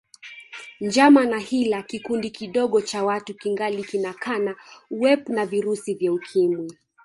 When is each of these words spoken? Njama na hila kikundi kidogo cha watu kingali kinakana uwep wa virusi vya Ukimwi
Njama 0.81 1.25
na 1.25 1.39
hila 1.39 1.81
kikundi 1.83 2.29
kidogo 2.29 2.81
cha 2.81 3.03
watu 3.03 3.33
kingali 3.33 3.83
kinakana 3.83 4.55
uwep 4.89 5.29
wa 5.29 5.45
virusi 5.45 5.93
vya 5.93 6.13
Ukimwi 6.13 6.77